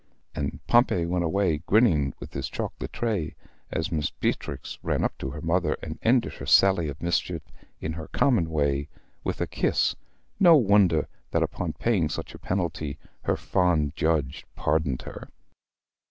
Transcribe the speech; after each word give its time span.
And 0.33 0.61
Pompey 0.65 1.05
went 1.05 1.23
away 1.23 1.59
grinning 1.67 2.15
with 2.19 2.33
his 2.33 2.49
chocolate 2.49 2.91
tray 2.91 3.35
as 3.71 3.91
Miss 3.91 4.09
Beatrix 4.09 4.79
ran 4.81 5.03
up 5.03 5.15
to 5.19 5.29
her 5.29 5.41
mother 5.41 5.77
and 5.83 5.99
ended 6.01 6.33
her 6.33 6.47
sally 6.47 6.87
of 6.89 7.03
mischief 7.03 7.43
in 7.79 7.93
her 7.93 8.07
common 8.07 8.49
way, 8.49 8.89
with 9.23 9.41
a 9.41 9.45
kiss 9.45 9.95
no 10.39 10.55
wonder 10.55 11.07
that 11.29 11.43
upon 11.43 11.73
paying 11.73 12.09
such 12.09 12.33
a 12.33 12.39
penalty 12.39 12.97
her 13.25 13.37
fond 13.37 13.95
judge 13.95 14.43
pardoned 14.55 15.03
her. 15.03 15.29